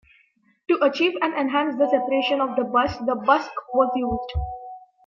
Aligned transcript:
To 0.67 0.79
achieve 0.83 1.13
and 1.21 1.31
enhance 1.35 1.77
the 1.77 1.87
separation 1.87 2.41
of 2.41 2.55
the 2.55 2.63
bust 2.63 3.05
the 3.05 3.13
"busk" 3.13 3.51
was 3.75 3.91
used. 3.95 4.33